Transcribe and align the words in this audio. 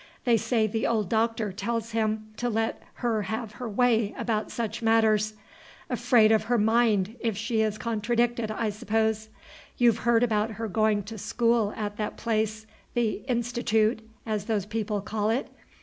They 0.25 0.35
say 0.35 0.65
the 0.65 0.87
old 0.87 1.09
Doctor 1.09 1.51
tells 1.53 1.91
him 1.91 2.31
to 2.37 2.49
let 2.49 2.81
her 3.05 3.21
have 3.21 3.51
her 3.51 3.69
way 3.69 4.15
about 4.17 4.49
such 4.49 4.81
matters. 4.81 5.35
Afraid 5.91 6.31
of 6.31 6.45
her 6.45 6.57
mind, 6.57 7.15
if 7.19 7.37
she 7.37 7.61
is 7.61 7.77
contradicted, 7.77 8.49
I 8.49 8.71
suppose. 8.71 9.29
You've 9.77 9.99
heard 9.99 10.23
about 10.23 10.53
her 10.53 10.67
going 10.67 11.03
to 11.03 11.19
school 11.19 11.71
at 11.77 11.97
that 11.97 12.17
place, 12.17 12.65
the 12.95 13.21
'Institoot,' 13.27 14.01
as 14.25 14.45
those 14.45 14.65
people 14.65 15.01
call 15.01 15.29
it? 15.29 15.49